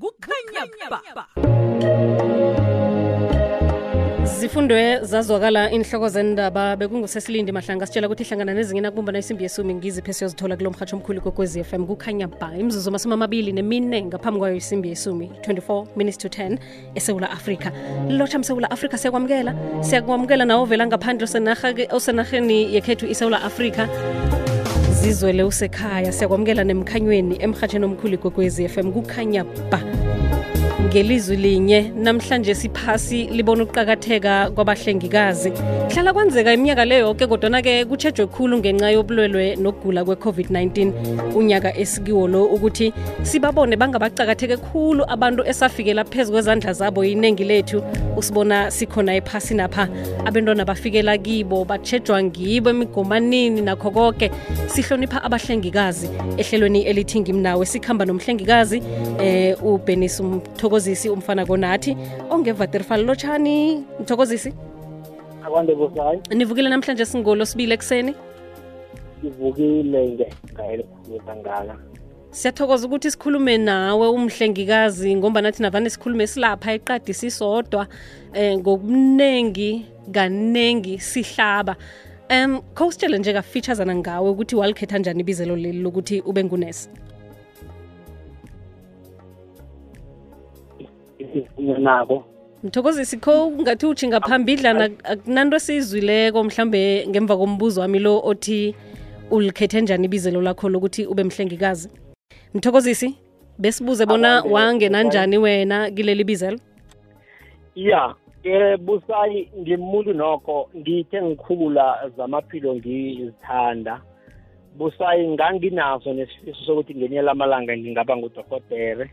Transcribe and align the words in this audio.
kukhanyaba 0.00 1.26
zifundwe 4.22 5.00
zazwakala 5.04 5.70
inhloko 5.70 6.08
zendaba 6.08 6.76
bekungusesilindi 6.76 7.52
mahlanga 7.52 7.86
sitshela 7.86 8.06
ukuthi 8.08 8.22
ihlangana 8.26 8.54
nezingena 8.54 8.90
kumbana 8.90 9.18
isimbi 9.22 9.44
yesumi 9.46 9.74
ngiziphe 9.74 10.12
siyozithola 10.12 10.56
kulo 10.58 10.70
mhatho 10.70 10.96
omkhulu 10.98 11.20
kokwezi 11.22 11.62
fm 11.64 11.86
kukhanya 11.86 12.26
ba 12.28 12.50
imzuzu 12.58 12.90
masumi 12.90 13.14
amabili 13.14 13.52
nemine 13.52 14.02
ngaphambi 14.08 14.38
kwayo 14.42 14.56
isimbi 14.58 14.88
yesumi 14.94 15.26
24 15.46 15.86
minutes 15.96 16.18
to 16.18 16.28
10 16.28 16.58
esewula 16.94 17.30
afrika 17.30 17.72
lotha 18.08 18.38
msewula 18.38 18.70
afrika 18.70 18.98
siyakwamukela 18.98 19.54
siyakwamukela 19.80 20.44
nawo 20.44 20.62
ovela 20.62 20.86
ngaphandle 20.86 21.26
osenaheni 21.90 22.74
yekhethu 22.74 23.06
isewula 23.06 23.42
afrika 23.42 23.88
zizwele 25.02 25.42
usekhaya 25.50 26.12
siyakwamukela 26.14 26.64
nemkhanyweni 26.70 27.34
emhatsheni 27.46 27.84
omkhulu 27.88 28.14
igwekwezi 28.16 28.68
fm 28.72 28.86
kukhanya 28.94 29.42
ba 29.70 29.80
ngelizwi 30.88 31.36
linye 31.36 31.80
namhlanje 31.80 32.54
siphasi 32.54 33.22
libona 33.30 33.62
ukuqakatheka 33.66 34.34
kwabahlengikazi 34.54 35.48
hlala 35.94 36.10
kwenzeka 36.12 36.52
iminyaka 36.54 36.84
leyo 36.84 37.14
ke 37.14 37.26
kodwana-ke 37.26 37.84
kutshejwe 37.84 38.26
khulu 38.26 38.58
ngenxa 38.58 38.90
yobulwelwe 38.90 39.56
nokugula 39.56 40.02
kwe-covid-19 40.04 40.92
unyaka 41.36 41.76
esikiwo 41.76 42.28
lo 42.28 42.44
ukuthi 42.44 42.92
sibabone 43.22 43.76
bangabacakatheke 43.76 44.56
khulu 44.56 45.04
abantu 45.10 45.44
esafikela 45.44 46.04
phezu 46.04 46.32
kwezandla 46.32 46.72
zabo 46.72 47.04
iningi 47.04 47.44
lethu 47.44 47.82
usibona 48.16 48.70
sikhona 48.70 49.14
ephasi 49.16 49.54
napha 49.54 49.88
abentwana 50.24 50.64
bafikela 50.64 51.16
kibo 51.18 51.64
batshejwa 51.64 52.22
ngibo 52.22 52.70
emigomanini 52.70 53.60
nakho 53.60 53.90
koke 53.90 54.30
sihlonipha 54.66 55.22
abahlengikazi 55.22 56.08
ehlelweni 56.38 56.82
elithingimnawe 56.82 57.66
sikuhamba 57.66 58.04
nomhlengikazi 58.04 58.78
um 58.78 58.84
e, 59.20 59.48
eh, 59.48 59.64
ubenis 59.64 60.20
umthokozisi 60.72 61.08
umfana 61.10 61.44
konathi 61.50 61.90
ongevaterfal 62.34 63.00
lotshani 63.06 63.84
mthokozisi 64.00 64.50
akwande 65.44 65.74
bosayi 65.74 66.20
nivukile 66.34 66.68
namhlanje 66.70 67.04
singolo 67.04 67.44
sibili 67.46 67.74
ekuseni 67.74 68.14
ngivukile 69.20 70.00
ngekangaka 70.52 71.76
siyathokoza 72.30 72.86
ukuthi 72.88 73.10
sikhulume 73.10 73.58
nawe 73.58 74.08
umhlengikazi 74.08 75.14
ngomba 75.16 75.42
nathi 75.42 75.62
navane 75.62 75.90
sikhulume 75.90 76.26
silapha 76.26 76.72
eqadi 76.72 77.14
sisodwa 77.14 77.86
eh 78.32 78.56
ngokuningi 78.58 79.86
kaningi 80.14 80.98
sihlaba 80.98 81.76
um 82.30 82.60
khositshele 82.74 83.18
nje 83.18 83.32
kafeaturesana 83.32 83.94
ngawe 83.94 84.30
ukuthi 84.30 84.56
walikhetha 84.56 84.98
njani 84.98 85.20
ibizelo 85.20 85.56
leli 85.56 85.78
lokuthi 85.82 86.20
ube 86.20 86.44
ngunesi 86.44 86.88
nabo 91.78 92.24
mthokozisi 92.62 93.16
kho 93.18 93.50
ngathi 93.62 93.86
utshinga 93.86 94.20
phambidlana 94.20 94.90
akunanto 95.04 95.56
esiyizwileko 95.56 96.44
mhlambe 96.44 96.82
ngemva 97.10 97.36
kombuzo 97.36 97.80
wami 97.80 97.98
lo 97.98 98.20
othi 98.30 98.74
ulikhethe 99.30 99.80
njani 99.80 100.06
ibizelo 100.06 100.42
lakho 100.42 100.68
lokuthi 100.68 101.06
ube 101.06 101.24
mhlengikazi 101.24 101.88
mthokozisi 102.54 103.14
besibuze 103.58 104.06
bona 104.06 104.42
wangena 104.54 105.02
njani 105.02 105.38
wena 105.38 105.90
kileli 105.90 106.24
bizelo 106.24 106.58
ya 107.74 108.14
eh 108.44 108.78
busayi 108.78 109.50
ngimuntu 109.60 110.12
nokho 110.12 110.70
ngithe 110.76 111.22
ngikhula 111.22 112.10
zamaphilo 112.16 112.74
ngizithanda 112.76 114.02
busayi 114.78 115.28
nganginaso 115.28 116.12
nesifiso 116.12 116.64
sokuthi 116.66 116.94
ngenye 116.94 117.22
lamalanga 117.22 117.76
ngingaba 117.76 118.16
ngudokotere 118.16 119.10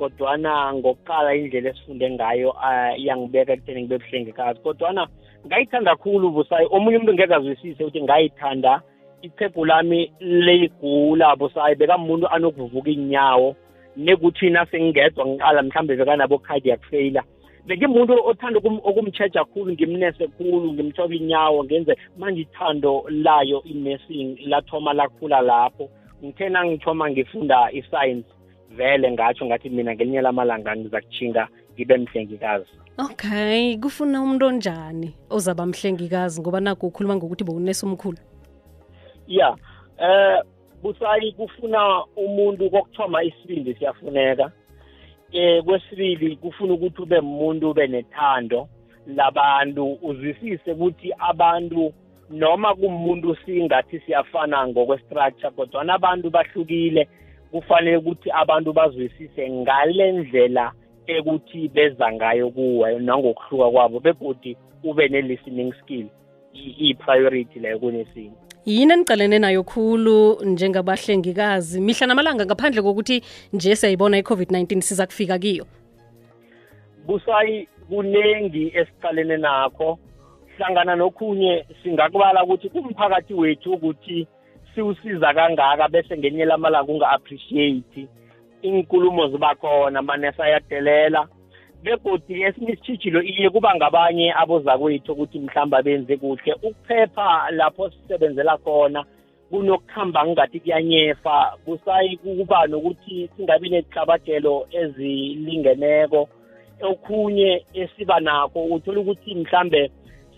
kodwana 0.00 0.54
ngokuqala 0.78 1.30
indlela 1.40 1.68
esifunde 1.72 2.06
ngayo 2.16 2.50
ah, 2.66 2.92
iyangibeka 3.00 3.52
ekutheni 3.54 3.80
ngibe 3.82 3.98
buhlengikazi 4.00 4.58
kodwana 4.64 5.02
ngayithanda 5.48 5.92
khulu 6.00 6.26
busayi 6.36 6.66
omunye 6.74 6.96
umuntu 6.98 7.12
ngeke 7.14 7.34
azwisise 7.36 7.80
ukuthi 7.84 8.02
ngayithanda 8.08 8.72
ichegu 9.26 9.62
lami 9.70 10.00
leyigula 10.46 11.36
busayi 11.40 11.74
bekamuntu 11.80 12.26
anokuvuvuka 12.32 12.90
inyawo 12.96 13.48
nekuthi 14.04 14.46
nasengingedwa 14.56 15.22
ngiqala 15.28 15.60
mhlawumbe 15.66 15.92
bekanabo 16.00 16.36
cardiac 16.46 16.80
failure 16.90 17.26
bengimuntu 17.68 18.12
othanda 18.30 18.56
ukumtshetsha 18.88 19.44
khulu 19.52 19.68
ngimnese 19.76 20.24
khulu 20.36 20.66
ngimthoba 20.74 21.14
inyawo 21.20 21.58
ngenze 21.68 21.92
manje 22.18 22.40
ithando 22.46 23.04
layo 23.24 23.58
i-nursing 23.72 24.28
lathoma 24.50 24.92
lakhula 24.96 25.38
lapho 25.50 25.84
ngithe 26.24 26.46
nangithoma 26.54 27.04
ngifunda 27.12 27.56
i-science 27.78 28.28
vele 28.76 29.10
ngatsho 29.10 29.46
ngathi 29.46 29.70
mina 29.70 29.94
ngelinye 29.94 30.20
lamalanga 30.22 30.76
ngiza 30.76 31.00
kutshinga 31.00 31.42
ngibe 31.74 31.96
mhlengikazi 31.96 32.70
okay 32.98 33.76
kufuna 33.78 34.22
umuntu 34.22 34.44
onjani 34.46 35.10
ozaba 35.30 35.66
mhlengikazi 35.66 36.40
ngoba 36.40 36.60
naku 36.62 36.86
ukhuluma 36.86 37.16
ngokuthi 37.18 37.44
bowunesa 37.44 37.82
umkhulu 37.86 38.18
ya 39.26 39.56
eh 39.98 40.38
busayi 40.82 41.32
kufuna 41.34 42.04
umuntu 42.16 42.70
kokuthoma 42.70 43.18
isibindi 43.26 43.74
siyafuneka 43.74 44.52
eh 45.34 45.62
kwesibili 45.66 46.36
kufuna 46.38 46.72
ukuthi 46.78 47.02
ube 47.02 47.18
umuntu 47.18 47.70
ube 47.70 47.86
nethando 47.86 48.68
labantu 49.06 49.98
uzwisise 50.02 50.72
ukuthi 50.72 51.10
abantu 51.18 51.90
noma 52.30 52.70
kumuntu 52.78 53.34
singathi 53.42 53.98
siyafana 54.06 54.62
ngokwestructure 54.70 55.50
kodwa 55.58 55.82
abantu 55.94 56.30
bahlukile 56.30 57.08
kufanele 57.50 57.96
ukuthi 57.96 58.30
abantu 58.30 58.72
bazwisise 58.72 59.50
ngale 59.50 60.12
ndlela 60.12 60.72
ekuthi 61.06 61.68
beza 61.74 62.06
ngayo 62.12 62.50
kuwe 62.54 62.98
nangokuhluka 63.02 63.66
kwabo 63.74 63.96
begodi 64.00 64.56
ube 64.84 65.08
ne-listening 65.08 65.72
skill 65.82 66.06
i-priority 66.54 67.58
leyo 67.60 67.78
kunesinye 67.78 68.36
yini 68.64 68.92
eniqalene 68.92 69.38
nayo 69.38 69.62
khulu 69.62 70.44
njengabahlengikazi 70.44 71.80
mihla 71.80 72.06
namalanga 72.06 72.46
ngaphandle 72.46 72.82
kokuthi 72.82 73.16
nje 73.52 73.76
siyayibona 73.76 74.18
i-covid-19 74.22 74.80
siza 74.80 75.06
kufika 75.06 75.38
kiyo 75.38 75.66
busayi 77.06 77.66
kunengi 77.88 78.70
esiqalene 78.78 79.36
nakho 79.36 79.98
hlangana 80.56 80.94
nokhunye 80.96 81.66
singakubala 81.82 82.44
ukuthi 82.44 82.68
kumphakathi 82.70 83.34
wethu 83.34 83.72
ukuthi 83.74 84.26
siwusiza 84.74 85.34
kangaka 85.34 85.88
bese 85.88 86.18
ngenye 86.18 86.44
lamalanga 86.44 86.92
unga-appreciate 86.92 88.08
inkulumo 88.62 89.28
ziba 89.28 89.54
khona 89.54 90.02
manese 90.02 90.42
ayadelela 90.42 91.28
begodi 91.82 92.42
esinye 92.42 92.72
isitshijilo 92.72 93.22
iye 93.22 93.50
kuba 93.50 93.74
ngabanye 93.76 94.32
abozakwethu 94.42 95.12
ukuthi 95.12 95.38
mhlawumbe 95.40 95.82
benze 95.82 96.16
kuhle 96.16 96.52
ukuphepha 96.54 97.50
lapho 97.50 97.90
sisebenzela 97.90 98.58
khona 98.60 99.04
kunokuhamba 99.50 100.20
ngingathi 100.26 100.60
kuyanyefa 100.60 101.36
kusayi 101.64 102.16
kuba 102.16 102.66
nokuthi 102.66 103.28
singabi 103.36 103.68
nezicabadelo 103.70 104.54
ezilingeneko 104.80 106.20
okhunye 106.90 107.64
esiba 107.74 108.20
nakho 108.20 108.60
uthola 108.74 109.00
ukuthi 109.00 109.34
mhlambe 109.34 109.90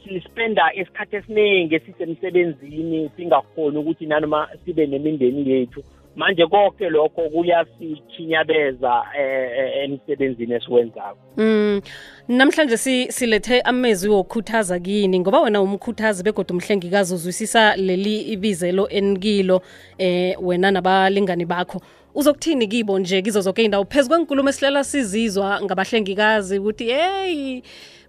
sispenda 0.09 0.75
isikhathi 0.75 1.17
esiningi 1.17 1.75
esisemsebenzini 1.75 3.11
singakhoni 3.17 3.79
ukuthi 3.79 4.07
nanoma 4.07 4.49
sibe 4.65 4.87
nemindeni 4.87 5.51
yethu 5.51 5.83
manje 6.17 6.47
konke 6.47 6.89
lokho 6.91 7.29
kuyasithinyabeza 7.31 9.03
eh, 9.19 9.49
eh, 9.59 9.85
emsebenzini 9.85 10.55
esiwenzako 10.55 11.19
mm 11.37 11.81
namhlanje 12.29 12.77
silethe 13.12 13.61
amezwi 13.61 14.11
wokhuthaza 14.11 14.79
kini 14.79 15.21
ngoba 15.21 15.41
wena 15.41 15.62
umkhuthazi 15.62 16.23
begodwa 16.23 16.55
umhlengikazi 16.57 17.15
uzwisisa 17.15 17.77
leli 17.77 18.21
ibizelo 18.21 18.89
enikilo 18.89 19.62
eh 19.99 20.37
wena 20.43 20.71
nabalingani 20.71 21.45
bakho 21.45 21.81
uzokuthini 22.15 22.67
kibo 22.67 22.99
nje 22.99 23.23
kizo 23.23 23.41
zonke 23.41 23.65
indawo 23.65 23.85
phezu 23.91 24.09
kwenkulumo 24.09 24.49
esihlala 24.49 24.85
sizizwa 24.85 25.61
ngabahlengikazi 25.65 26.59
ukuthi 26.59 26.85
hey 26.85 27.62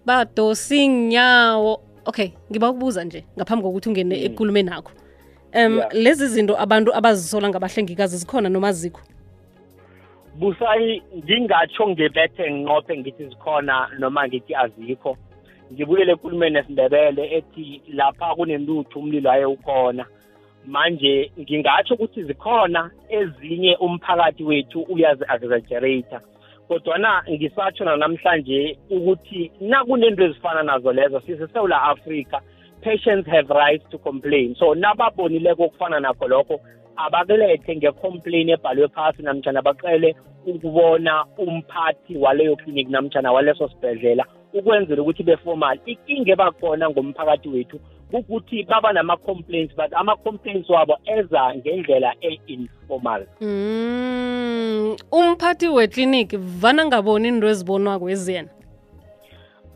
badosa 0.06 0.74
inyawo 0.76 1.80
okay 2.06 2.30
ngiba 2.50 2.70
ukubuza 2.70 3.04
nje 3.04 3.24
ngaphambi 3.36 3.62
kokuthi 3.62 3.88
ungene 3.88 4.16
mm. 4.16 4.24
ekulume 4.24 4.62
nakho 4.62 4.92
um 5.54 5.74
yeah. 5.78 5.88
lezi 5.94 6.26
zinto 6.26 6.54
abantu 6.60 6.92
abazisola 6.94 7.48
ngabahlengikazi 7.48 8.16
zikhona 8.16 8.48
noma 8.48 8.72
zikho 8.72 9.00
busayi 10.38 11.02
ngingatsho 11.16 11.88
ngebethe 11.88 12.44
nginqophe 12.52 12.92
ngithi 12.98 13.24
zikhona 13.32 13.76
noma 14.00 14.20
ngithi 14.28 14.52
azikho 14.62 15.12
ngibuyele 15.72 16.12
ekulumeni 16.16 16.56
esindebele 16.60 17.22
ethi 17.36 17.64
lapha 17.98 18.26
kunentuthu 18.36 18.96
umlilo 19.00 19.30
aye 19.34 19.44
ukhona 19.46 20.04
manje 20.74 21.30
ngingatsho 21.40 21.94
ukuthi 21.94 22.20
zikhona 22.28 22.80
ezinye 23.18 23.72
umphakathi 23.86 24.42
wethu 24.48 24.78
uyazi-exagerator 24.92 26.20
kodwana 26.68 27.22
ngisatsho 27.32 27.84
namhlanje 27.84 28.78
ukuthi 28.90 29.52
nakunento 29.60 30.24
ezifana 30.24 30.62
nazo 30.62 30.92
lezo 30.92 31.20
sisesewula 31.20 31.82
afrika 31.82 32.40
patients 32.80 33.26
have 33.30 33.48
rights 33.54 33.86
to 33.90 33.98
complain 33.98 34.54
so 34.58 34.74
nababonileko 34.74 35.62
okufana 35.64 36.00
nakho 36.00 36.28
lokho 36.28 36.60
abakulethe 36.96 37.76
ngecomplain 37.76 38.48
ebhalwe 38.48 38.88
phasi 38.88 39.22
namtshana 39.22 39.62
bacele 39.62 40.16
ukubona 40.46 41.24
umphathi 41.38 42.16
waleyo 42.16 42.56
clinic 42.56 42.88
namtshana 42.88 43.32
waleso 43.32 43.68
sibhedlela 43.68 44.24
ukwenzela 44.52 45.02
ukuthi 45.02 45.22
beformal 45.22 45.78
ikinga 45.86 46.32
ebakhona 46.32 46.90
ngomphakathi 46.90 47.48
wethu 47.48 47.78
ukuthi 48.14 48.62
baba 48.64 48.92
nama-complaints 48.92 49.74
but 49.76 49.92
ama-complaints 49.92 50.70
wabo 50.70 50.98
eza 51.04 51.54
ngendlela 51.56 52.14
e-informal 52.20 53.26
mm. 53.40 54.96
umphathi 55.12 55.68
weclinic 55.68 56.28
vana 56.60 56.82
ngaboni 56.88 57.28
into 57.32 57.46
ezibonwako 57.52 58.06
eziyena 58.14 58.48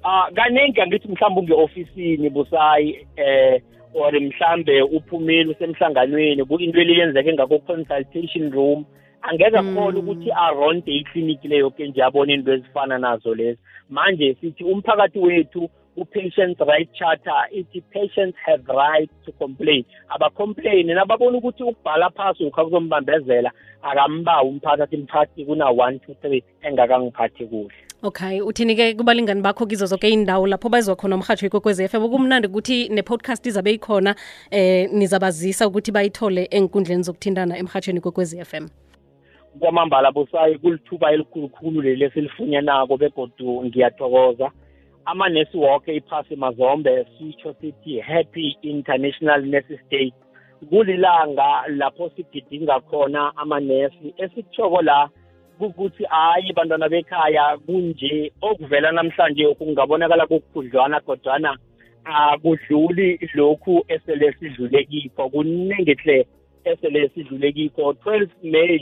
uh, 0.05 0.11
ah, 0.11 0.31
kaningi 0.35 0.81
angithi 0.81 1.09
mhlawumbe 1.09 1.41
unge-ofisini 1.55 2.31
busayi 2.31 3.07
eh 3.17 3.61
or 3.95 4.13
mhlambe 4.21 4.83
uphumile 4.83 5.51
usemhlanganweni 5.51 6.43
into 6.59 6.81
eliyenzeke 6.81 7.33
ngako-consultation 7.33 8.51
room 8.53 8.85
angeke 9.23 9.51
khona 9.57 9.91
mm. 9.93 9.99
ukuthi 9.99 10.31
aronde 10.33 10.93
ikliniki 10.93 11.49
leyo 11.49 11.71
ke 11.71 11.87
nje 11.89 12.03
abone 12.03 12.35
into 12.35 12.53
ezifana 12.53 12.99
nazo 12.99 13.35
lezi 13.35 13.59
manje 13.91 14.37
sithi 14.41 14.65
umphakathi 14.65 15.19
wethu 15.19 15.71
u-patient 16.03 16.59
right 16.73 16.89
charter 16.99 17.41
ithi 17.59 17.81
patients 17.97 18.37
have 18.47 18.63
right 18.83 19.11
to 19.25 19.31
complain 19.33 19.85
abacomplaini 20.19 20.95
nababona 20.95 21.39
ukuthi 21.39 21.63
ukubhala 21.63 22.11
phasi 22.11 22.45
ukha 22.45 22.65
kuzombambezela 22.65 23.51
akambawi 23.83 24.49
umphakathi 24.49 24.97
mphakathi 24.97 25.45
kuna-one 25.45 25.99
two 25.99 26.15
three 26.23 26.45
engakangiphathi 26.63 27.45
kuhle 27.51 27.71
okay 28.03 28.41
uthini-ke 28.41 28.95
kubalingani 28.95 29.43
bakho 29.43 29.67
kizo 29.67 29.87
zonke 29.87 30.09
indawo 30.09 30.47
lapho 30.47 30.69
bazwa 30.69 30.97
khona 30.97 31.17
umhatsho 31.17 31.47
ikwekwezi 31.47 31.85
f 31.85 31.93
kumnandi 31.99 32.49
ukuthi 32.49 32.89
ne-podcast 32.89 33.47
izabe 33.47 33.71
ikhona 33.73 34.15
eh 34.51 34.91
nizabazisa 34.93 35.67
ukuthi 35.69 35.93
bayithole 35.93 36.43
enkundleni 36.51 37.03
zokuthintana 37.03 37.59
emhatshweni 37.59 38.01
kwekwezi 38.01 38.39
f 38.41 38.55
m 38.55 38.69
kwamambala 39.59 40.13
busayi 40.13 40.59
kulithuba 40.59 41.13
elikhulukhulu 41.13 41.81
leli 41.83 42.05
esilifunyanako 42.05 42.97
begodu 42.97 43.65
ngiyathokoza 43.65 44.51
amanesi 45.11 45.57
wonke 45.57 45.95
iphasi 45.97 46.37
mazombe 46.37 47.07
sisho 47.19 47.55
sithi 47.61 48.01
happy 48.01 48.57
international 48.63 49.43
nurses 49.45 49.79
day 49.91 50.13
kulilanga 50.69 51.47
lapho 51.77 52.07
sigidinga 52.17 52.77
khona 52.81 53.23
amanesi 53.37 54.09
esikuthoko 54.17 54.83
la 54.89 54.99
ukuthi 55.61 56.05
hayi 56.13 56.53
bantwana 56.57 56.89
bekhaya 56.89 57.47
kunje 57.67 58.13
okuvela 58.51 58.93
namhlanje 58.99 59.47
kungabonakala 59.59 60.27
kokukhudlwana 60.27 61.01
kodwana 61.01 61.51
akudluli 62.05 63.31
lokhu 63.35 63.85
esele 63.89 64.33
sidlule 64.33 64.85
kikho 64.85 65.29
kuningihle 65.29 66.19
esele 66.65 67.09
sidlule 67.15 67.53
kikho 67.53 67.93
12 67.93 68.29
May 68.53 68.79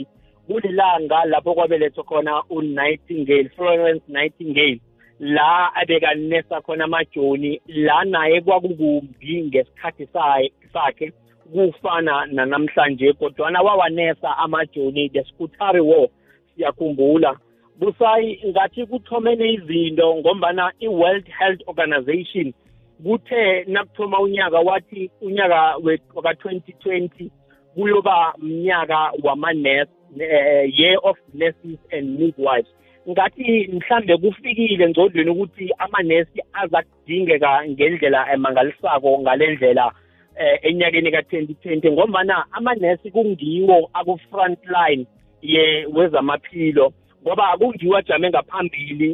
kulilanga 0.47 1.25
lapho 1.25 1.53
kwabelethwa 1.53 2.03
khona 2.03 2.43
uNightingale 2.49 3.49
Florence 3.55 4.03
Nightingale 4.07 4.79
la 5.19 5.69
abekanesa 5.75 6.61
khona 6.61 6.83
amajoni 6.83 7.61
la 7.67 8.03
naye 8.05 8.41
kwakukumbi 8.41 9.43
ngesikhathi 9.49 10.05
sakhe 10.73 11.11
kufana 11.53 12.25
nanamhlanje 12.25 13.13
kodwana 13.13 13.61
wawanesa 13.61 14.37
amajoni 14.37 15.09
the 15.09 15.23
scutari 15.23 15.81
war 15.81 16.09
siyakhumbula 16.55 17.33
busayi 17.79 18.41
ngathi 18.47 18.85
kuthomene 18.85 19.49
izinto 19.53 20.15
ngombana 20.21 20.69
i-world 20.85 21.25
health 21.39 21.61
organization 21.67 22.53
kuthe 23.03 23.63
nakuthoma 23.67 24.19
unyaka 24.21 24.59
wathi 24.59 25.11
unyaka 25.21 25.77
waka-2020 26.13 27.29
kuyoba 27.75 28.33
mnyaka 28.37 29.11
wamanesi 29.23 29.91
eh, 30.19 30.79
year 30.79 30.97
of 31.03 31.17
nurses 31.33 31.79
and 31.91 32.19
midwives 32.19 32.69
ngathi 33.09 33.67
mhlambe 33.73 34.17
kufikile 34.17 34.87
ngcodweni 34.89 35.29
ukuthi 35.31 35.67
amanesi 35.85 36.39
aza 36.59 36.79
kudingeka 36.89 37.51
ngendlela 37.69 38.19
emangalisako 38.33 39.11
ngalendlela 39.21 39.85
eh, 40.41 40.57
enyakeni 40.67 41.09
ka-2020 41.11 41.91
ngombana 41.95 42.35
amanesi 42.51 43.07
kungiwo 43.11 43.77
aku-front 43.99 44.59
line 44.75 45.05
ye 45.41 45.65
wezamaphilo 45.95 46.87
ngoba 47.23 47.45
kungiwo 47.59 47.95
ajame 47.97 48.27
ngaphambili 48.29 49.09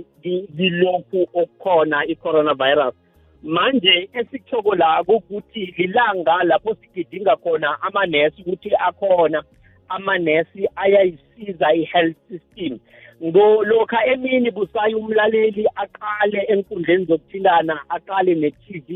kilokhu 0.57 1.21
okukhona 1.41 1.97
i-coronavirus 2.11 2.95
manje 3.43 4.09
esikuthoko 4.19 4.75
la 4.75 5.03
kukuthi 5.03 5.63
lilanga 5.77 6.43
lapho 6.49 6.71
sigidinga 6.81 7.35
khona 7.35 7.69
amanesi 7.81 8.41
ukuthi 8.41 8.71
akhona 8.87 9.43
amanesi 9.89 10.65
ayayisiza 10.75 11.67
i-health 11.77 12.17
system 12.29 12.79
ngolokha 13.21 14.05
emini 14.05 14.51
busayi 14.51 14.95
umlaleli 14.95 15.65
aqale 15.83 16.39
enkundleni 16.53 17.05
zokuthindana 17.05 17.75
aqale 17.95 18.33
ne-tv 18.41 18.87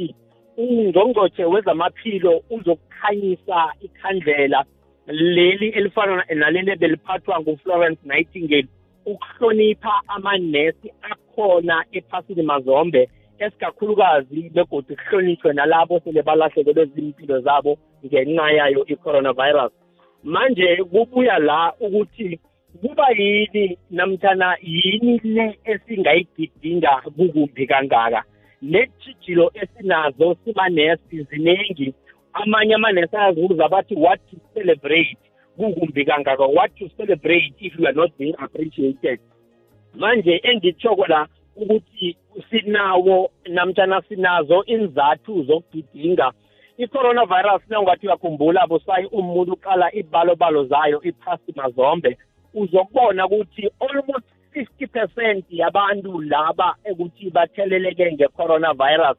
ungqongqotshe 0.63 1.45
wezamaphilo 1.53 2.33
uzokukhanyisa 2.55 3.57
ikhandlela 3.85 4.59
leli 5.35 5.67
elifana 5.77 6.23
naleli 6.41 6.69
ebeliphathwa 6.75 7.35
nguflorence 7.41 8.01
nightingale 8.11 8.69
ukuhlonipha 9.11 9.93
amanesi 10.15 10.87
akhona 11.11 11.77
ephasini 11.97 12.43
mazombe 12.51 13.01
esikakhulukazi 13.43 14.41
begodwa 14.55 14.95
kuhlonitshwe 14.95 15.51
nalabo 15.53 15.95
sele 16.03 16.21
balahlekelwe 16.27 16.83
zimpilo 16.93 17.35
zabo 17.45 17.71
ngenxa 18.05 18.47
yayo 18.57 18.81
i-coronavirus 18.93 19.73
manje 20.33 20.69
kubuya 20.91 21.37
la 21.39 21.59
ukuthi 21.85 22.29
kuba 22.81 23.11
yini 23.11 23.77
namtshana 23.91 24.57
yini 24.61 25.19
le 25.23 25.57
esingayigidinga 25.65 27.01
kukumbi 27.03 27.67
kangaka 27.67 28.23
netshijilo 28.61 29.51
esinazo 29.61 30.35
simanesi 30.45 31.17
ziningi 31.29 31.93
amanye 32.33 32.75
amanesi 32.75 33.15
ayazibuza 33.15 33.67
bathi 33.69 33.95
what 33.95 34.19
to 34.29 34.37
celebrate 34.53 35.17
kukumbi 35.57 36.05
kangaka 36.05 36.43
what 36.45 36.75
to 36.75 36.89
celebrate 36.97 37.53
if 37.59 37.79
you 37.79 37.85
are 37.87 37.95
not 38.01 38.11
being 38.17 38.35
appreciated 38.37 39.19
manje 39.95 40.41
engitshoko 40.43 41.05
la 41.05 41.27
ukuthi 41.55 42.17
sinawo 42.49 43.31
namtshana 43.49 44.01
sinazo 44.09 44.63
inzathu 44.65 45.43
zokugidinga 45.43 46.31
i-coronavirus 46.77 47.61
nawungathi 47.69 48.07
uyakhumbula 48.07 48.67
busayi 48.67 49.05
umuntu 49.05 49.53
uqala 49.53 49.93
ibalobalo 49.99 50.63
zayo 50.65 51.01
iphasi 51.09 51.51
mazombe 51.55 52.17
uzokubona 52.53 53.25
ukuthi 53.25 53.67
almost 53.79 54.25
50% 54.55 55.43
yabantu 55.49 56.21
laba 56.21 56.75
ukuthi 56.91 57.29
batheleleke 57.29 58.11
nge-coronavirus 58.11 59.17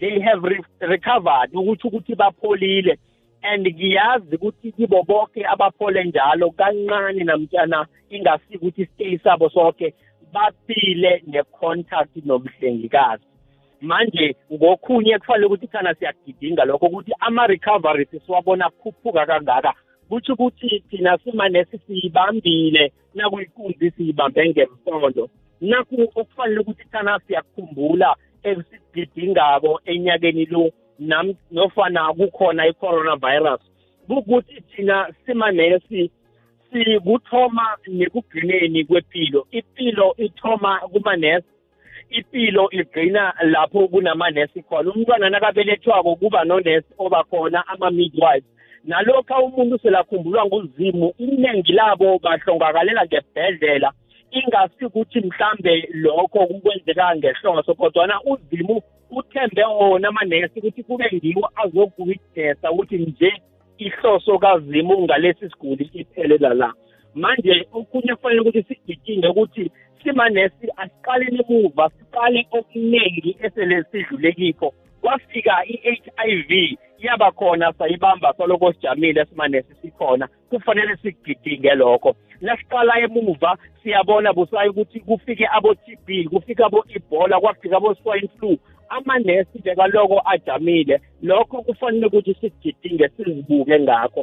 they 0.00 0.20
have 0.20 0.48
re 0.48 0.60
recovered 0.80 1.50
ukuthi 1.54 1.86
ukuthi 1.88 2.14
bapholile 2.14 2.98
and 3.42 3.66
ngiyazi 3.68 4.36
ukuthi 4.36 4.72
kibo 4.72 5.02
bonke 5.02 5.44
abaphole 5.46 6.04
njalo 6.04 6.50
kancane 6.50 7.24
namtshana 7.24 7.86
ingasike 8.10 8.56
ukuthi 8.56 8.82
isiteyi 8.82 9.18
sabo 9.18 9.48
sonke 9.50 9.94
baphile 10.32 11.22
ne-contact 11.26 12.16
nomhlengikazi 12.24 13.24
manje 13.80 14.36
ngokhunye 14.52 15.18
kufanele 15.18 15.46
ukuthi 15.46 15.66
khana 15.66 15.94
siyagidinga 15.94 16.64
lokho 16.64 16.86
ukuthi 16.86 17.12
ama-recovery 17.26 18.04
sisiwabona 18.10 18.70
kuphuphuka 18.70 19.26
kangaka 19.26 19.72
kutsho 20.08 20.32
ukuthi 20.32 20.82
thina 20.90 21.18
simanesi 21.24 21.78
siyibambile 21.86 22.92
nakuyikunzi 23.14 23.88
siyibambe 23.96 24.40
ngemsondo 24.50 25.24
nakho 25.70 25.94
okufanele 26.06 26.58
ukuthi 26.62 26.84
thana 26.92 27.12
siyakukhumbula 27.26 28.10
esigidingako 28.48 29.72
enyakeni 29.92 30.44
lo 30.52 30.64
nam 31.08 31.26
nofana 31.56 32.02
kukhona 32.18 32.62
i-coronavirus 32.70 33.62
kukuthi 34.08 34.56
thina 34.70 34.96
simanesi 35.24 36.02
sikuthoma 36.68 37.66
nekugcineni 37.98 38.80
kwepilo 38.88 39.40
ipilo 39.58 40.08
ithoma 40.24 40.72
kumanesi 40.92 41.50
ipilo 42.18 42.64
igcina 42.78 43.22
lapho 43.52 43.88
kunamanesi 43.92 44.58
khona 44.66 44.88
umntwana 44.94 45.26
nakabelethwako 45.30 46.10
kuba 46.20 46.40
nonesi 46.44 46.90
obakhona 47.04 47.58
ama-midwives 47.72 48.46
nalokho 48.90 49.34
umuntu 49.46 49.78
selakhumbulwa 49.82 50.46
nguzimu 50.46 51.06
iningi 51.18 51.72
labo 51.74 52.08
bahlongakalela 52.24 53.02
ngebhedlela 53.06 53.90
ingasi 54.30 54.80
ukuthi 54.84 55.20
mhlambe 55.26 55.74
lokho 56.04 56.46
kukwenzeka 56.46 57.04
ngehloso 57.16 57.74
kodwana 57.74 58.20
uzimu 58.30 58.76
uthembe 59.10 59.62
wona 59.64 60.08
amanesi 60.08 60.56
ukuthi 60.58 60.82
kube 60.86 61.06
ngiwo 61.14 61.44
azokuyidesa 61.62 62.66
ukuthi 62.72 62.96
nje 62.98 63.30
ihloso 63.78 64.38
kazimu 64.38 64.94
ngalesi 65.02 65.48
siguli 65.50 65.84
iphelela 66.00 66.54
la 66.54 66.70
manje 67.14 67.66
okunye 67.74 68.14
kufanele 68.14 68.40
ukuthi 68.40 68.62
sigidinge 68.70 69.28
ukuthi 69.28 69.64
simanesi 70.02 70.66
asiqaleni 70.76 71.40
emuva 71.42 71.90
siqale 71.96 72.40
okuningi 72.58 73.34
esele 73.42 73.82
sidlule 73.90 74.32
kikho 74.32 74.70
kwafika 75.06 75.64
i-HIV 75.66 76.78
yaba 76.98 77.32
khona 77.32 77.72
sayibamba 77.78 78.34
soloko 78.36 78.72
sijamile 78.72 79.24
simane 79.24 79.62
sisikhona 79.62 80.28
kufanele 80.50 80.96
sigidinge 81.02 81.72
lokho 81.80 82.12
nasiqala 82.46 82.92
emuva 83.04 83.52
siyabona 83.82 84.28
busayo 84.36 84.70
ukuthi 84.74 84.98
kufike 85.06 85.46
abo-tb 85.56 86.08
kufike 86.32 86.62
abo-ebola 86.68 87.36
kwafika 87.42 87.76
abo-swine 87.78 88.28
flu 88.38 88.52
amanesi 88.88 89.54
nje 89.58 89.72
kaloko 89.78 90.16
ajamile 90.24 90.96
lokho 91.22 91.62
kufanele 91.66 92.06
ukuthi 92.06 92.34
sigidinge 92.40 93.06
sizibuke 93.14 93.74
ngakho 93.84 94.22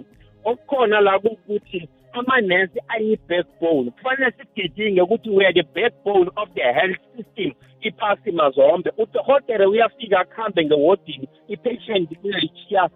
okukhona 0.49 0.97
la 1.07 1.15
kukuthi 1.23 1.79
amanesi 2.13 2.79
ayi-backbone 2.87 3.91
kufanele 3.91 4.31
sigidinge 4.31 5.01
ukuthi 5.01 5.29
we 5.29 5.45
are 5.45 5.53
the 5.53 5.63
backbone 5.75 6.29
of 6.35 6.49
the 6.55 6.61
health 6.63 7.01
system 7.17 7.53
iphasi 7.81 8.31
mazombe 8.31 8.91
udohotere 8.97 9.65
uyafika 9.65 10.19
akuhambe 10.19 10.65
ngewodini 10.65 11.27
i-patient 11.47 12.09
uyoyishiya 12.23 12.89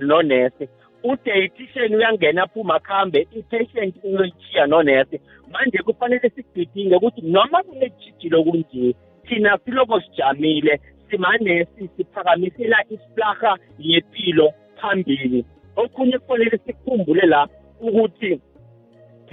nonesi 0.00 0.68
udayitician 1.04 1.94
uyangena 1.94 2.42
aphuma 2.42 2.74
akuhambe 2.74 3.28
i-patient 3.38 3.94
uyoyishiya 4.02 4.66
nonesi 4.66 5.20
manje 5.52 5.78
kufanele 5.78 6.28
sigidinge 6.30 6.96
ukuthi 6.96 7.20
noma 7.22 7.62
kunejijilo 7.62 8.44
kunje 8.44 8.94
thina 9.26 9.58
siloko 9.64 10.00
sijamile 10.00 10.80
simanesi 11.10 11.88
siphakamisela 11.96 12.84
isiplarha 12.90 13.58
yempilo 13.78 14.52
phambili 14.76 15.44
okhunye 15.76 16.18
kufanele 16.18 16.58
sikhumbule 16.66 17.26
la 17.26 17.48
ukuthi 17.80 18.40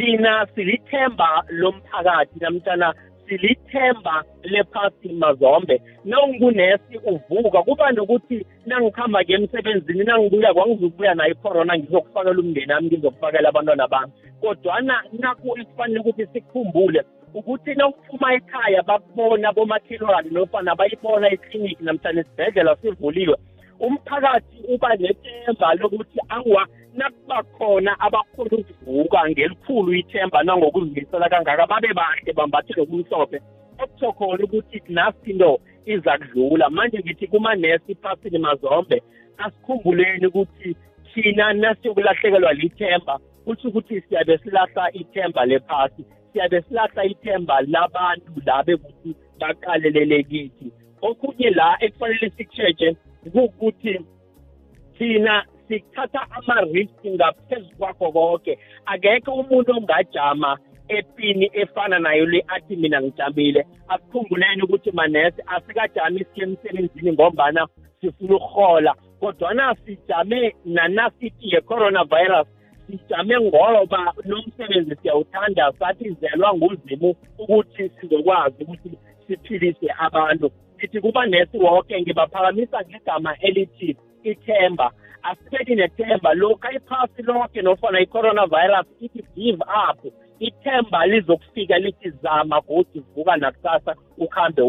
thina 0.01 0.33
silithemba 0.55 1.29
lomphakathi 1.61 2.37
namtshana 2.41 2.87
silithemba 3.27 4.15
lephasi 4.43 5.09
mazombe 5.21 5.75
nawungunesi 6.05 6.95
uvuka 7.13 7.59
kuba 7.67 7.87
nokuthi 7.97 8.35
nangikhamba-ke 8.71 9.33
emsebenzini 9.37 10.03
nangibuya 10.09 10.53
kwangizukubuya 10.53 11.13
nayo 11.19 11.31
icorona 11.37 11.77
ngizokufakela 11.77 12.39
umndeni 12.41 12.73
ami 12.73 12.87
ngizokufakela 12.89 13.49
abantwana 13.49 13.87
bami 13.93 14.11
kodwana 14.41 14.95
nakho 15.21 15.49
esifanele 15.59 15.99
ukuthi 16.01 16.25
sikhumbule 16.33 17.01
ukuthi 17.39 17.71
nawuphuma 17.79 18.27
ekhaya 18.37 18.81
bakubona 18.89 19.47
bomakhelwane 19.57 20.29
nofana 20.35 20.71
bayibona 20.79 21.27
ikliniki 21.35 21.81
namhlanje 21.85 22.21
isibhedlela 22.25 22.73
sivuliwe 22.81 23.37
umphakathi 23.87 24.57
uba 24.73 24.95
nethemba 24.95 25.69
lokuthi 25.81 26.19
awa 26.37 26.63
nakuba 26.99 27.37
khona 27.55 27.93
abakhona 28.07 28.57
ukuvuka 28.63 29.19
ngelikhulu 29.29 29.91
ithemba 30.01 30.39
nangokuzimisela 30.47 31.27
kangaka 31.33 31.63
babe 31.71 31.91
bahle 31.99 32.31
bambathe 32.37 32.73
lokumhlophe 32.77 33.37
okutsho 33.81 34.09
khona 34.17 34.41
ukuthi 34.47 34.77
nasinto 34.97 35.51
iza 35.93 36.13
kudlula 36.21 36.65
manje 36.77 36.97
ngithi 37.03 37.25
kumanesi 37.31 37.89
iphasini 37.95 38.37
mazombe 38.45 38.97
asikhumbuleni 39.45 40.25
ukuthi 40.29 40.69
thina 41.13 41.47
nasiyokulahlekelwa 41.61 42.51
lithemba 42.61 43.13
kutho 43.45 43.65
ukuthi 43.69 43.95
siyabe 44.05 44.37
silahla 44.43 44.83
ithemba 45.01 45.41
lephasi 45.51 46.01
siyabe 46.33 46.61
silahla 46.67 47.01
ithemba 47.13 47.55
labantu 47.75 48.31
labe 48.47 48.73
kuthi 48.83 49.09
baqalelele 49.39 50.23
kithi 50.29 50.67
okunye 51.07 51.49
la 51.59 51.67
ekufanele 51.85 52.29
sikusheshe 52.37 52.89
kuwukuthi 53.29 54.01
thina 54.97 55.45
sithatha 55.67 56.23
ama-risk 56.37 57.01
ngaphezu 57.15 57.71
kwakho 57.77 58.07
konke 58.15 58.53
akekho 58.91 59.31
umuntu 59.41 59.69
ongajama 59.77 60.49
epini 60.95 61.47
efana 61.61 61.97
nayo 61.99 62.25
le 62.25 62.39
athi 62.55 62.75
mina 62.75 62.97
ngijamile 63.01 63.61
asikhumbuleni 63.87 64.61
ukuthi 64.63 64.91
manesi 64.91 65.41
asikajami 65.53 66.19
isiye 66.21 66.43
emsebenzini 66.45 67.09
ngombana 67.13 67.61
sifuna 68.01 68.35
ukuhola 68.35 68.91
kodwana 69.19 69.75
sijame 69.85 70.55
nanasithi 70.65 71.45
ye-coronavirus 71.55 72.47
sijame 72.87 73.35
ngoba 73.47 74.13
nomsebenzi 74.25 74.95
siyawuthanda 75.01 75.73
sathi 75.79 76.09
zelwa 76.21 76.53
nguzimu 76.53 77.09
ukuthi 77.39 77.83
sizokwazi 77.99 78.63
ukuthi 78.63 78.97
siphilise 79.27 79.87
abantu 80.05 80.47
sithi 80.81 81.01
kuba 81.01 81.25
nesi 81.25 81.57
wonke 81.57 82.01
ngibaphakamisa 82.01 82.77
ngegama 82.89 83.31
elithi 83.47 83.89
ithemba 84.31 84.87
asithethi 85.29 85.73
nethemba 85.75 86.33
lokhu 86.41 86.67
iphasi 86.77 87.21
lonke 87.27 87.59
nofana 87.67 87.97
i-coronavirus 88.05 88.87
ithi 89.05 89.21
give 89.35 89.61
up 89.89 89.99
ithemba 90.47 90.99
lizokufika 91.11 91.75
lithi 91.83 92.09
zama 92.23 92.57
godi 92.67 92.99
vuka 93.15 93.33
nakusasa 93.41 93.91
ukuhambe 94.21 94.61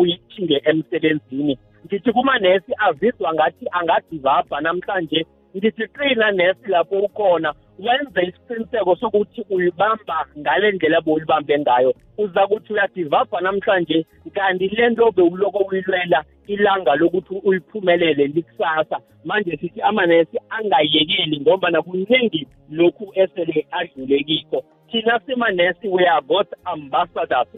uyithinge 0.00 0.56
emsebenzini 0.64 1.54
ngithi 1.86 2.12
kumanesi 2.12 2.72
azizwa 2.86 3.30
ngathi 3.34 3.66
angadivabha 3.78 4.56
namhlanje 4.66 5.20
ngithi 5.56 5.84
qina 5.96 6.28
nesi 6.38 6.66
lapho 6.74 6.98
ukhona 7.06 7.50
wenze 7.78 8.22
isiqiniseko 8.22 8.94
sokuthi 8.96 9.44
uyibamba 9.50 10.18
ngale 10.38 10.72
ndlela 10.72 11.00
bowulibambe 11.04 11.54
ngayo 11.58 11.92
uza 12.18 12.42
kuthi 12.46 12.72
uyadivava 12.72 13.40
namhlanje 13.40 14.06
kanti 14.34 14.68
le 14.76 14.86
nto 14.90 15.10
bewuloko 15.16 15.58
uyilwela 15.70 16.24
ilanga 16.46 16.94
lokuthi 16.94 17.34
uyiphumelele 17.48 18.26
likusasa 18.26 18.96
manje 19.24 19.56
sithi 19.60 19.80
amanesi 19.80 20.38
angayekeli 20.50 21.40
ngombana 21.40 21.82
kuningi 21.82 22.48
lokhu 22.70 23.10
esele 23.14 23.66
adlulekikho 23.70 24.64
thina 24.90 25.20
simanesi 25.26 25.88
we 25.88 26.06
are 26.06 26.24
god 26.28 26.46
ambassadors 26.64 27.48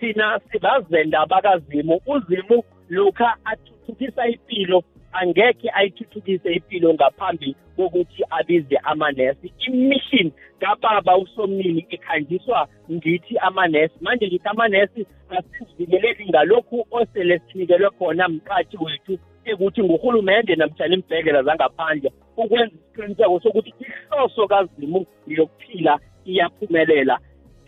thina 0.00 0.40
sibazenda 0.52 1.26
bakazimu 1.26 2.00
uzimu 2.06 2.62
lokha 2.88 3.36
athuthukisa 3.44 4.26
impilo 4.28 4.82
angekhe 5.20 5.68
ayithuthukise 5.74 6.48
impilo 6.52 6.94
ngaphambi 6.94 7.56
kokuthi 7.76 8.22
abize 8.30 8.76
amanesi 8.76 9.52
imission 9.68 10.32
kababa 10.60 11.16
usomnini 11.18 11.86
ikhanjiswa 11.90 12.68
ngithi 12.92 13.38
amanesi 13.38 13.94
manje 14.00 14.26
ngithi 14.28 14.48
amanesi 14.48 15.06
asizivikeleki 15.38 16.24
ngalokhu 16.30 16.78
osele 16.98 17.34
sinikelwe 17.52 17.90
khona 17.98 18.24
mqathi 18.34 18.76
wethu 18.84 19.14
ekuthi 19.50 19.80
ngurhulumende 19.86 20.52
namtshana 20.56 20.94
imbhedlela 20.98 21.40
zangaphandle 21.48 22.10
ukwenza 22.36 22.74
isiqiniseko 22.94 23.40
sokuthi 23.42 23.70
ihloso 23.82 24.48
kazimu 24.52 25.00
yokuphila 25.36 25.92
iyaphumelela 26.30 27.14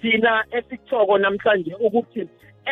thina 0.01 0.33
esithoko 0.59 1.15
namhlanje 1.23 1.73
ukuthi 1.87 2.23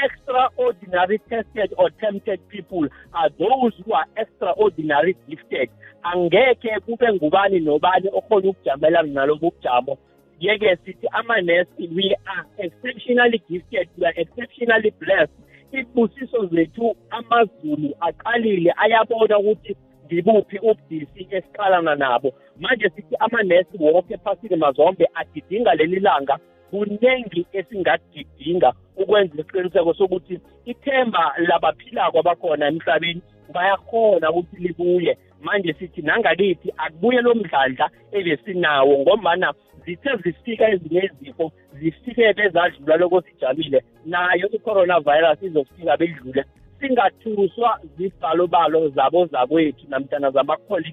extraordinary 0.02 1.18
tested 1.30 1.72
or 1.78 1.90
tempted 2.00 2.40
people 2.48 2.86
are 3.14 3.30
those 3.38 3.72
who 3.84 3.92
are 3.92 4.06
extraordinary 4.16 5.16
gifted 5.28 5.68
angeke 6.10 6.68
kube 6.86 7.08
ngubani 7.12 7.60
nobani 7.60 8.08
okhona 8.18 8.48
ukujamelana 8.50 9.08
nalobo 9.12 9.50
bujamo 9.50 9.98
yeke 10.40 10.76
sithi 10.84 11.06
amanesi 11.12 11.88
we 11.96 12.16
are 12.26 12.44
exceptionally 12.58 13.38
gifted 13.50 13.88
we 13.98 14.06
are 14.06 14.20
exceptionally 14.22 14.90
blessed 14.90 15.34
ibusiso 15.72 16.46
zethu 16.46 16.96
amazulu 17.10 17.90
aqalile 18.00 18.74
ayabona 18.76 19.38
ukuthi 19.38 19.76
ngibuphi 20.06 20.58
ubudisi 20.58 21.26
esiqalana 21.30 21.94
nabo 21.94 22.34
manje 22.60 22.90
sithi 22.96 23.16
amanesi 23.18 23.76
wonke 23.80 24.14
ephasini 24.14 24.56
mazombe 24.56 25.04
agidinga 25.14 25.74
leli 25.74 26.00
langa 26.00 26.38
kuningi 26.71 27.47
esingadidinga 27.52 28.73
ukwenza 28.97 29.35
isiqiniseko 29.38 29.90
sokuthi 29.99 30.37
ithemba 30.73 31.25
labaphilako 31.49 32.16
abakhona 32.23 32.64
emhlabeni 32.73 33.21
bayakhona 33.54 34.26
ukuthi 34.38 34.59
libuye 34.64 35.12
manje 35.44 35.73
sithi 35.78 36.00
nangakithi 36.09 36.68
akubuye 36.85 37.21
lo 37.26 37.33
mdlandla 37.38 37.87
ebesinawo 38.16 38.92
ngombana 39.02 39.49
zithe 39.85 40.11
zifika 40.23 40.64
ezinye 40.75 41.02
izifo 41.12 41.44
zifike 41.78 42.25
bezadlula 42.38 42.94
loko 43.02 43.18
sijabile 43.26 43.78
nayo 44.12 44.47
i-coronavirus 44.56 45.40
izofika 45.49 45.92
bedlule 46.00 46.42
singathuswa 46.78 47.71
zibhalobalo 47.97 48.80
zabo 48.97 49.21
zakwethu 49.33 49.85
namtana 49.90 50.28
zabakholi 50.37 50.90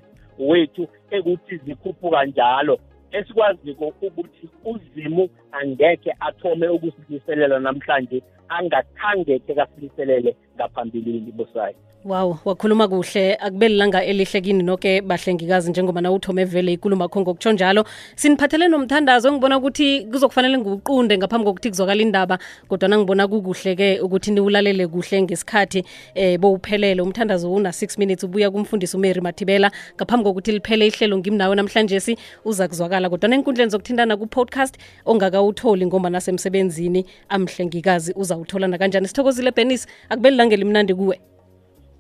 wethu 0.48 0.84
ekuthi 1.16 1.54
zikhuphuka 1.66 2.20
njalo 2.30 2.75
esikwazi 3.20 3.72
ukuthi 4.03 4.46
uzimu 4.65 5.30
angeke 5.62 6.12
athome 6.27 6.68
ukusiliselela 6.68 7.60
namhlanje 7.60 8.18
angakhange 8.60 9.39
kekafiliselele 9.48 10.36
ngaphambilini 10.55 11.31
busayo 11.31 11.75
waw 12.05 12.34
wakhuluma 12.46 12.88
kuhle 12.88 13.36
akube 13.36 13.70
lilanga 13.70 14.01
elihle 14.03 14.41
kini 14.41 14.63
noke 14.63 15.01
bahlengikazi 15.01 15.70
njengoba 15.70 16.01
na 16.01 16.12
uthome 16.12 16.46
vele 16.46 16.74
ikulumo 16.74 17.03
akho 17.03 17.22
ngokutsho 17.22 17.51
njalo 17.51 17.86
siniphathele 18.15 18.67
nomthandazo 18.67 19.29
engibona 19.29 19.58
ukuthi 19.58 20.05
kuzokufanele 20.12 20.58
ngiwuqunde 20.58 21.17
ngaphambi 21.17 21.46
kokuthi 21.46 21.70
kuzwakala 21.70 22.01
indaba 22.01 22.39
kodwa 22.67 22.89
nangibona 22.89 23.27
kukuhle-ke 23.27 24.01
ukuthi 24.01 24.31
niwulalele 24.31 24.88
kuhle 24.88 25.22
ngesikhathi 25.22 25.86
eh 26.15 26.39
bowuphelele 26.39 27.01
umthandazo 27.01 27.53
una 27.53 27.72
six 27.72 27.98
minutes 28.00 28.24
ubuya 28.24 28.51
kumfundisi 28.51 28.98
umary 28.98 29.22
mathibela 29.22 29.72
ngaphambi 29.98 30.24
kokuthi 30.24 30.51
liphele 30.51 30.88
ihlelo 30.88 31.17
ngimnawe 31.22 31.55
namhlanje 31.55 32.00
si 32.00 32.17
uza 32.46 32.67
kuzwakala 32.67 33.10
kodwa 33.13 33.29
nenkundleni 33.29 33.70
zokuthintana 33.72 34.17
ku-podcast 34.17 34.74
ongakawutholi 35.05 35.86
ngomba 35.86 36.10
nasemsebenzini 36.10 37.05
amhlengikazi 37.29 38.13
uza 38.17 38.36
sizakutholana 38.45 38.77
kanjani 38.77 39.07
sithokozile 39.07 39.51
benis 39.51 39.88
akubeli 40.10 40.38
langeli 40.38 40.65
mnandi 40.65 40.93
kuwe 40.95 41.19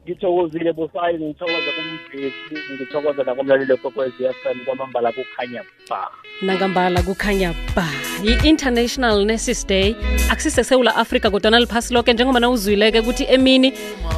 ngithokozile 0.05 0.73
busayi 0.73 1.17
ngithokoza 1.17 1.71
kumvesi 1.77 2.73
ngithokoza 2.75 3.23
nakumlaleli 3.23 3.77
kokwez 3.77 4.11
kwamambala 4.65 5.11
kukhanya 5.11 5.63
ba 5.89 6.07
nangambala 6.41 7.01
kukhanya 7.03 7.53
ba 7.75 7.85
yi-international 8.23 9.25
nurses 9.25 9.67
day 9.67 9.95
akusisesewula 10.31 10.95
afrika 10.95 11.29
kodwana 11.29 11.59
liphasi 11.59 11.93
loke 11.93 12.13
njengoba 12.13 12.39
na 12.39 12.49
uzwileke 12.49 12.99
ukuthi 12.99 13.25
emini 13.29 13.73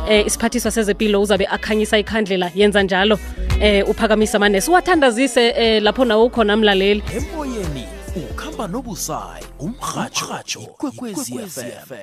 eh, 0.09 0.25
isiphathiswa 0.25 0.71
sezempilo 0.71 1.21
uzabe 1.21 1.47
akhanyisa 1.47 1.97
ikhandlela 1.99 2.51
yenza 2.55 2.83
njalo 2.83 3.19
eh, 3.61 3.89
uphakamisa 3.89 4.37
amanesi 4.37 4.71
wathandazise 4.71 5.47
eh, 5.47 5.83
lapho 5.83 6.05
nawo 6.05 6.25
ukhona 6.25 6.57
mlaleli 6.57 7.03
emoyeni 7.17 7.85
ukhamba 8.53 8.73
nobusayi 8.77 9.43
umrhatshrhatsho 9.65 10.61
ikwekwezfm 10.61 11.93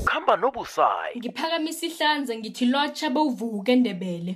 ukhamba 0.00 0.34
nobusayi 0.42 1.14
ngiphakamisa 1.18 1.84
ihlanze 1.90 2.32
ngithi 2.38 2.64
lotsha 2.74 3.06
bewuvuke 3.10 3.70
endebele 3.76 4.32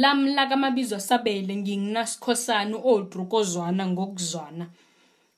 lam 0.00 0.18
lakamabizwa 0.36 0.98
sabele 1.08 1.52
nginasikhosana 1.60 2.76
oodrukozwana 2.90 3.82
ngokuzwana 3.92 4.64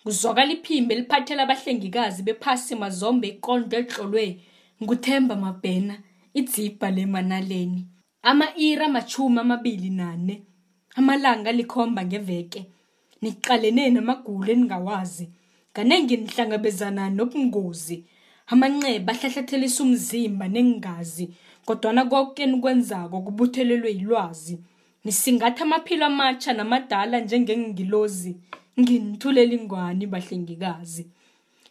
kuzwaka 0.03 0.43
liphimbi 0.51 0.91
eliphathela 0.95 1.41
abahlengikazi 1.47 2.21
bephasi 2.27 2.73
mazombe 2.83 3.27
ikondo 3.35 3.75
etlolwe 3.83 4.25
nguthemba 4.83 5.35
mabhena 5.45 5.95
idzibha 6.39 6.89
lemanaleni 6.97 7.83
ama-ira 8.31 8.85
amabili 9.41 9.91
nane 10.01 10.35
amalanga 10.99 11.51
likhomba 11.59 12.01
ngeveke 12.09 12.61
niqalene 13.25 13.85
namagulo 13.95 14.51
eningawazi. 14.55 15.25
Kaningi 15.75 16.17
nihlangabezana 16.23 17.05
nobungozi, 17.19 17.97
amanxeba 18.53 19.11
ahlahlathelisa 19.15 19.81
umzimba 19.87 20.47
nengazi, 20.57 21.25
kodwana 21.69 22.03
konke 22.13 22.41
enikwenzako 22.47 23.17
kubuthelelwe 23.27 23.91
yilwazi. 23.99 24.55
Nisingatha 25.05 25.63
amaphilo 25.69 26.05
amatsha 26.11 26.51
namadala 26.59 27.17
njengeengilozi, 27.25 28.33
nginithulela 28.81 29.53
ingwani 29.59 30.05
bahlengikazi. 30.13 31.05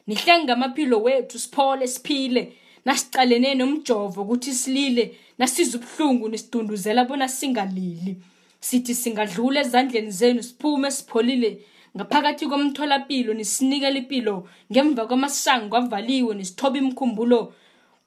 Nihlenge 0.08 0.52
amaphilo 0.58 0.98
wethu 1.06 1.38
siphole 1.40 1.86
siphile, 1.88 2.44
nasicalene 2.86 3.56
nomjovo 3.60 4.22
kuthi 4.30 4.54
silile, 4.62 5.06
nasizwa 5.40 5.80
ubuhlungu 5.82 6.26
nisidunduzela 6.30 7.02
bona 7.10 7.28
singalili. 7.28 8.14
sithi 8.60 8.96
singadlula 8.96 9.60
ezandleni 9.62 10.12
zenu 10.20 10.44
siphume 10.50 10.90
sipholile 10.98 11.52
ngaphakathi 11.96 12.46
komtholapilo 12.50 13.32
nisinikela 13.34 13.98
ipilo 14.04 14.36
ngemva 14.72 15.08
kwamasango 15.10 15.76
avaliwe 15.80 16.32
nisithoba 16.36 16.78
imikhumbulo 16.82 17.40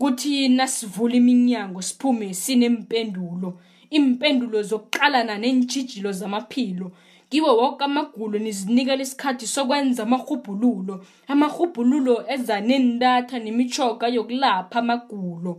kuthi 0.00 0.48
nasivula 0.48 1.14
iminyango 1.20 1.80
siphume 1.82 2.26
sinempendulo 2.42 3.50
impendulo 3.98 4.58
zokuqalana 4.68 5.34
neentshijilo 5.38 6.12
zamaphilo 6.12 6.88
kiwo 7.30 7.50
woke 7.58 7.84
amagulo 7.84 8.36
nizinikela 8.38 9.02
isikhathi 9.06 9.46
sokwenza 9.54 10.00
amarhubhululo 10.06 10.94
amarhubhululo 11.32 12.14
eza 12.34 12.56
nendatha 12.66 13.36
nemitshoga 13.44 14.06
yokulapha 14.16 14.76
amagulo 14.82 15.52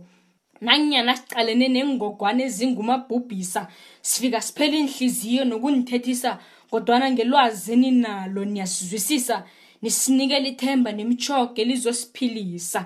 nanyana 0.66 1.12
siqalene 1.16 1.66
neengogwane 1.74 2.42
ezingumabhubhisa 2.48 3.60
sifika 4.08 4.40
siphele 4.46 4.76
iinhliziyo 4.80 5.42
nokunithethisa 5.50 6.30
kodwana 6.70 7.06
ngelwazini 7.14 7.90
nalo 8.04 8.42
niyasizwisisa 8.52 9.36
nisinikela 9.82 10.46
ithemba 10.52 10.90
nemitshoge 10.98 11.60
elizosiphilisa 11.64 12.80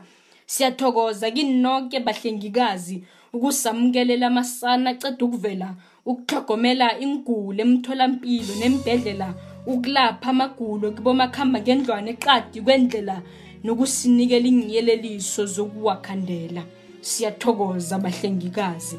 siyathokoza 0.53 1.27
kinoke 1.37 1.99
bahlengikazi 2.07 2.97
ukusamukelela 3.35 4.27
amasana 4.33 4.91
ceda 5.01 5.25
ukuvela 5.27 5.69
ukuxhogomela 6.11 6.87
ingulo 7.05 7.59
emtholampilo 7.67 8.53
nembhedlela 8.63 9.29
ukulapha 9.73 10.29
amagulo 10.35 10.87
kibomakuhamba 10.97 11.59
ngendlwane 11.63 12.09
eqadi 12.15 12.59
kwendlela 12.65 13.17
nokusinikela 13.65 14.47
iinyeleliso 14.51 15.43
zokuwakhandela 15.55 16.63
so, 16.69 16.83
siyathokoza 17.05 17.99
bahlengikazi 18.03 18.99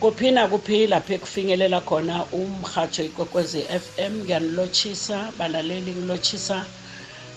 kuphina 0.00 0.48
kuphila 0.48 1.00
phe 1.04 1.18
kufinyelela 1.20 1.80
khona 1.88 2.16
umhatsho 2.32 3.02
ikwekwezi 3.08 3.60
FM 3.84 4.12
ngiyanilotshisa 4.24 5.18
balaleli 5.38 5.92
ngilotshisa 5.92 6.58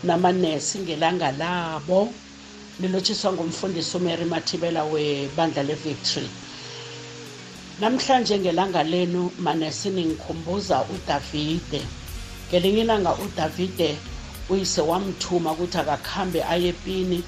namanesi 0.04 0.78
ngelanga 0.86 1.30
labo 1.32 2.02
lilotshiswa 2.80 3.30
ngumfundisi 3.34 3.94
umary 3.98 4.26
mathibela 4.26 4.82
webandla 4.94 5.63
le-victory 5.68 6.30
namhlanje 7.80 8.36
ngelanga 8.39 8.82
lenu 8.84 9.22
manesi 9.44 9.88
ningikhumbuza 9.89 10.78
udavide 10.96 11.82
ngelinye 12.50 12.82
ilanga 12.82 13.12
udavide 13.26 13.89
uyise 14.50 14.82
wamthuma 14.89 15.50
ukuthi 15.54 15.78
akakhambe 15.84 16.39
aye 16.54 16.68
epini 16.74 17.20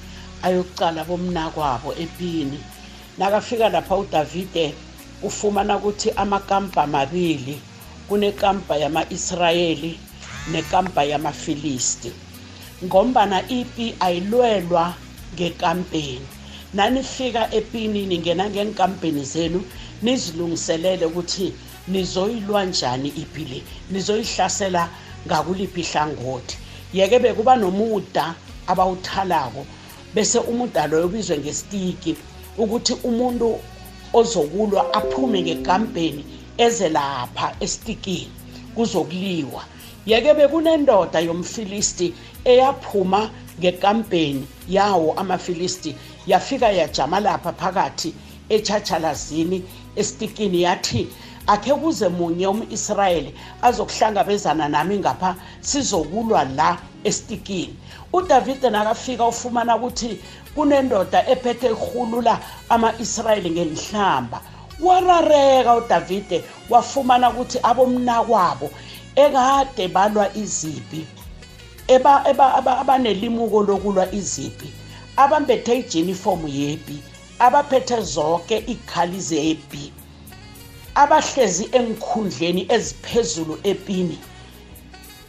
ayokucala 0.47 1.01
bomnakwabo 1.09 1.89
epini 2.03 2.59
nakafika 3.19 3.65
lapha 3.75 3.95
udavide 4.03 4.63
ufumana 5.27 5.73
ukuthi 5.79 6.09
amakampa 6.23 6.83
mabili 6.95 7.55
kunekampa 8.07 8.73
yama-israyeli 8.83 9.91
nekampa 10.53 11.01
yamafilisti 11.11 12.11
ngombana 12.85 13.37
ipi 13.59 13.85
ayilwelwa 14.05 14.85
ngekampeni 15.33 16.25
nanifika 16.77 17.41
epini 17.59 18.01
ningena 18.11 18.45
ngenkampeni 18.53 19.23
zenu 19.33 19.59
nizilungiselele 20.05 21.03
ukuthi 21.11 21.47
nizoyilwa 21.93 22.61
njani 22.69 23.09
ipi 23.23 23.43
le 23.51 23.59
nizoyihlasela 23.93 24.83
ngakuliphi 25.25 25.79
ihlangothi 25.85 26.55
yeke 26.97 27.17
bekuba 27.23 27.53
nomuda 27.61 28.23
abawuthalako 28.71 29.63
bese 30.15 30.39
umudalo 30.51 30.95
yobizwe 31.03 31.35
ngesitiki 31.41 32.11
ukuthi 32.63 32.93
umuntu 33.09 33.47
ozokulwa 34.19 34.81
aphume 34.99 35.39
ngegambeni 35.45 36.23
eze 36.65 36.87
lapha 36.97 37.47
esitikini 37.65 38.33
kuzokuliwa 38.75 39.61
yeke 40.09 40.31
bekunendoda 40.39 41.19
yomfilisti 41.27 42.07
eyaphuma 42.51 43.21
ngekampeni 43.59 44.43
yawo 44.75 45.09
amafilisti 45.21 45.91
yafika 46.31 46.69
yajama 46.79 47.17
lapha 47.25 47.51
phakathi 47.61 48.09
etshatshalazini 48.53 49.57
esitikini 50.01 50.57
yathi 50.65 51.01
akhe 51.53 51.73
kuze 51.81 52.07
munye 52.17 52.45
umIsrayeli 52.53 53.31
azokuhlangabezana 53.67 54.65
nami 54.75 54.95
ngapha 55.03 55.29
sizokulwa 55.69 56.41
la 56.59 56.69
estikini 57.09 57.75
uDavide 58.13 58.69
nakafika 58.75 59.23
ufumana 59.31 59.73
ukuthi 59.77 60.11
kunendoda 60.55 61.19
ephethe 61.33 61.67
ihulula 61.75 62.33
ama-Israyeli 62.73 63.49
ngelihlamba 63.55 64.37
warareka 64.85 65.71
uDavide 65.81 66.37
wafumana 66.71 67.25
ukuthi 67.31 67.57
abomna 67.69 68.15
kwabo 68.29 68.67
ekade 69.23 69.85
balwa 69.95 70.25
izipi 70.43 71.01
eba 71.95 72.13
eba 72.31 72.45
abanelimuko 72.81 73.57
lokulwa 73.67 74.05
izipi 74.19 74.69
abambethe 75.23 75.71
ijinifomu 75.81 76.47
yepi 76.59 76.97
abaphethe 77.45 77.97
zonke 78.13 78.57
ikhali 78.73 79.19
zepi 79.29 79.83
abahlezi 81.03 81.63
enkhundleni 81.79 82.61
eziphezulu 82.75 83.53
epini 83.71 84.17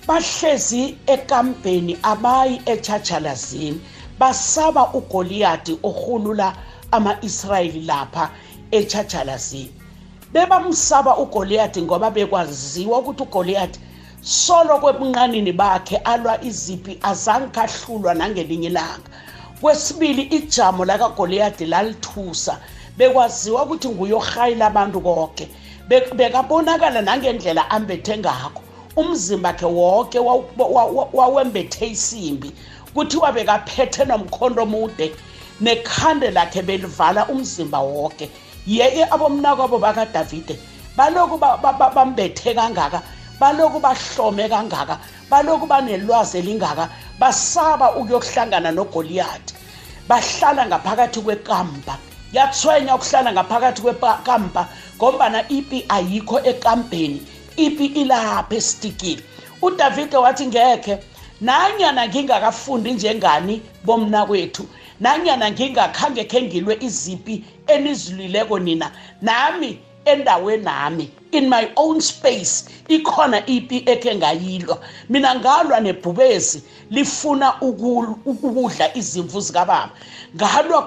bahlezi 0.08 0.94
ekambeni 1.06 1.96
abayi 2.02 2.60
echajalazini 2.66 3.80
basaba 4.20 4.90
ugoliyadi 4.94 5.78
ohulula 5.82 6.56
ama-israyeli 6.90 7.80
lapha 7.82 8.30
echajalazini 8.70 9.72
bebamsaba 10.32 11.12
ugoliyadi 11.18 11.82
ngoba 11.82 12.10
bekwaziwa 12.10 12.96
ukuthi 12.98 13.22
ugoliyadi 13.22 13.78
solo 14.22 14.74
kwebunqanini 14.82 15.52
bakhe 15.52 15.96
alwa 15.96 16.44
iziphi 16.44 16.98
azange 17.10 17.48
kahlulwa 17.56 18.14
nangelinye 18.14 18.66
ilanga 18.68 19.08
kwesibili 19.60 20.22
ijamo 20.22 20.84
lakagoliyadi 20.84 21.66
lalithusa 21.72 22.54
bekwaziwa 22.98 23.60
ukuthi 23.64 23.88
nguyohayila 23.88 24.64
abantu 24.70 24.98
konke 25.00 25.44
bekabonakala 25.88 27.02
nangendlela 27.02 27.62
ambethe 27.70 28.18
ngakho 28.18 28.62
umzimba 28.96 29.50
wakhe 29.52 29.66
wonke 29.68 30.18
wawembethe 31.14 31.84
isimbi 31.92 32.48
kuthiwa 32.94 33.28
bekaphethe 33.36 34.04
nomkhondo 34.08 34.60
omude 34.64 35.06
nekhande 35.60 36.30
lakhe 36.32 36.60
belivala 36.64 37.28
umzimba 37.32 37.78
wonke 37.84 38.26
ye 38.66 39.04
abomnakwabo 39.14 39.76
bakadavide 39.84 40.56
baloku 40.96 41.36
bambethe 41.94 42.54
kangaka 42.56 42.98
baloku 43.38 43.78
bahlome 43.84 44.48
kangaka 44.48 44.96
baloku 45.30 45.66
banelwazi 45.68 46.38
elingaka 46.40 46.88
basaba 47.20 47.92
ukuyokuhlangana 48.00 48.72
nogoliyathi 48.72 49.52
bahlala 50.08 50.62
ngaphakathi 50.70 51.20
kwekampa 51.20 51.94
yathwenya 52.32 52.94
ukuhlala 52.96 53.30
ngaphakathi 53.36 53.80
kwekampa 53.84 54.62
ngombana 54.98 55.38
ipi 55.52 55.84
ayikho 55.88 56.36
ekambeni 56.50 57.20
iphi 57.56 57.86
ilapha 57.86 58.54
esitikile 58.56 59.22
udavide 59.62 60.16
wathi 60.16 60.46
ngekhe 60.46 60.94
nanyana 61.40 62.02
ngingakafundi 62.08 62.90
njengani 62.96 63.56
bomna 63.84 64.26
kwethu 64.28 64.64
nanyana 65.04 65.46
ngingakhange 65.54 66.22
khengilwe 66.30 66.74
iziphi 66.86 67.34
enizilileko 67.74 68.56
nina 68.66 68.88
nami 69.22 69.70
endaweni 70.04 70.64
nami 70.64 71.04
in 71.38 71.44
my 71.50 71.64
own 71.82 72.00
space 72.00 72.54
ikhona 72.96 73.38
ipi 73.54 73.78
ekhe 73.92 74.12
ngayilwa 74.20 74.76
mina 75.12 75.30
ngalwa 75.40 75.78
nebhubezi 75.86 76.58
lifuna 76.94 77.48
ukudla 77.66 78.86
izimvu 79.00 79.38
zikababa 79.46 79.90
ngahalwa 80.34 80.80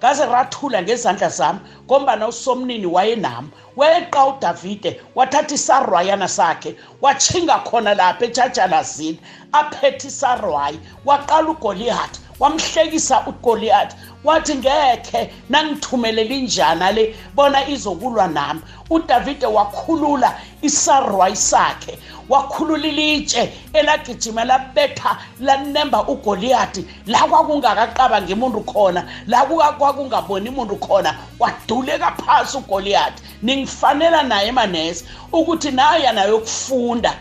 ngaze 0.00 0.24
rathula 0.32 0.78
ngezandla 0.82 1.28
zami 1.38 1.60
ngombana 1.86 2.24
usomnini 2.32 2.86
wayenam 2.94 3.44
weqa 3.78 4.20
udavide 4.32 4.90
wathatha 5.16 5.54
isarwayana 5.58 6.28
sakhe 6.38 6.70
watshinga 7.02 7.56
khona 7.66 7.92
lapha 8.00 8.24
etshatshalazini 8.28 9.20
aphethe 9.60 10.04
isarwayi 10.10 10.76
waqala 11.08 11.48
ugolihathi 11.54 12.18
wamhlekisa 12.40 13.26
ugoliathi 13.26 13.96
wathi 14.24 14.54
ngekhe 14.54 15.32
nangithumele 15.50 16.24
linjana 16.24 16.92
le 16.92 17.16
bona 17.36 17.68
izokulwa 17.68 18.26
nami 18.28 18.60
udavide 18.90 19.46
wakhulula 19.46 20.38
isarwayi 20.62 21.36
sakhe 21.36 21.98
wakhulula 22.28 22.86
ilitshe 22.86 23.52
elagijima 23.72 24.44
labetha 24.44 25.12
lanemba 25.46 25.98
ugoliyathi 26.12 26.82
la 27.12 27.18
kwakungakaqabangi 27.30 28.32
umuntu 28.38 28.60
khona 28.70 29.02
la 29.30 29.40
kwakungaboni 29.78 30.48
umuntu 30.52 30.76
khona 30.84 31.10
waduleka 31.40 32.08
phasi 32.22 32.54
ugoliyathi 32.60 33.20
ningifanela 33.44 34.20
naye 34.30 34.50
manesi 34.58 35.00
ukuthi 35.38 35.70
naye 35.78 36.08
naye 36.16 36.28
yokufunda 36.32 37.12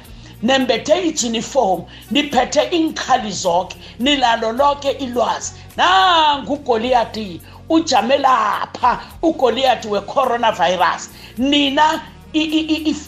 nembethe 0.45 0.95
ijinifomu 1.07 1.85
niphethe 2.13 2.61
iinkhali 2.77 3.31
zonke 3.31 3.77
nilalo 3.99 4.51
lonke 4.51 4.91
ilwazi 4.91 5.51
nangugoliyati 5.77 7.41
ujame 7.69 8.17
lapha 8.17 9.01
ugoliyati 9.21 9.87
wecoronavirus 9.87 11.03
nina 11.37 11.85